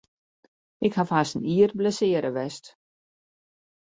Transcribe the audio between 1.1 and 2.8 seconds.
hast in jier blessearre west.